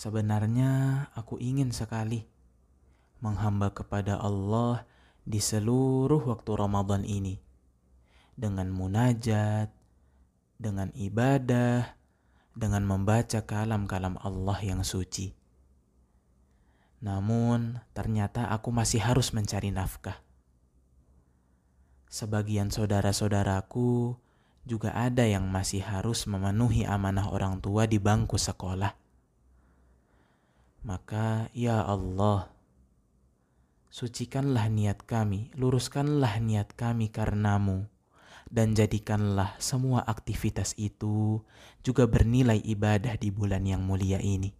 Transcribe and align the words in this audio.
Sebenarnya 0.00 1.04
aku 1.12 1.36
ingin 1.36 1.76
sekali 1.76 2.24
menghamba 3.20 3.68
kepada 3.68 4.16
Allah 4.16 4.88
di 5.28 5.44
seluruh 5.44 6.24
waktu 6.24 6.56
Ramadan 6.56 7.04
ini 7.04 7.36
dengan 8.32 8.72
munajat, 8.72 9.68
dengan 10.56 10.88
ibadah, 10.96 12.00
dengan 12.56 12.88
membaca 12.88 13.44
kalam-kalam 13.44 14.16
Allah 14.24 14.56
yang 14.64 14.80
suci. 14.80 15.36
Namun, 17.04 17.84
ternyata 17.92 18.48
aku 18.48 18.72
masih 18.72 19.04
harus 19.04 19.36
mencari 19.36 19.68
nafkah. 19.68 20.16
Sebagian 22.08 22.72
saudara-saudaraku 22.72 24.16
juga 24.64 24.96
ada 24.96 25.28
yang 25.28 25.44
masih 25.44 25.84
harus 25.84 26.24
memenuhi 26.24 26.88
amanah 26.88 27.28
orang 27.28 27.60
tua 27.60 27.84
di 27.84 28.00
bangku 28.00 28.40
sekolah. 28.40 28.99
Maka, 30.80 31.52
ya 31.52 31.84
Allah, 31.84 32.48
sucikanlah 33.92 34.72
niat 34.72 35.04
kami, 35.04 35.52
luruskanlah 35.52 36.40
niat 36.40 36.72
kami 36.72 37.12
karenamu 37.12 37.84
dan 38.50 38.72
jadikanlah 38.74 39.54
semua 39.60 40.02
aktivitas 40.02 40.74
itu 40.80 41.44
juga 41.86 42.08
bernilai 42.08 42.58
ibadah 42.64 43.14
di 43.20 43.28
bulan 43.28 43.62
yang 43.68 43.84
mulia 43.84 44.18
ini. 44.24 44.59